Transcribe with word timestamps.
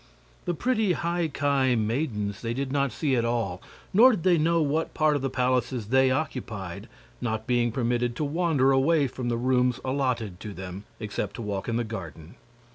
The 0.45 0.55
pretty 0.55 0.93
High 0.93 1.27
Ki 1.27 1.75
maidens 1.75 2.41
they 2.41 2.55
did 2.55 2.71
not 2.71 2.91
see 2.91 3.15
at 3.15 3.23
all, 3.23 3.61
nor 3.93 4.09
did 4.13 4.23
they 4.23 4.39
know 4.39 4.59
what 4.59 4.95
part 4.95 5.15
of 5.15 5.21
the 5.21 5.29
palaces 5.29 5.89
they 5.89 6.09
occupied, 6.09 6.89
not 7.21 7.45
being 7.45 7.71
permitted 7.71 8.15
to 8.15 8.23
wander 8.23 8.71
away 8.71 9.05
from 9.05 9.29
the 9.29 9.37
rooms 9.37 9.79
allotted 9.85 10.39
to 10.39 10.53
them, 10.55 10.85
except 10.99 11.35
to 11.35 11.43
walk 11.43 11.69
in 11.69 11.75
the 11.77 11.83
garden. 11.83 12.33